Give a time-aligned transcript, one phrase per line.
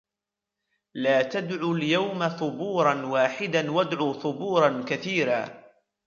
[0.93, 5.63] لَا تَدْعُوا الْيَوْمَ ثُبُورًا وَاحِدًا وَادْعُوا ثُبُورًا كَثِيرًا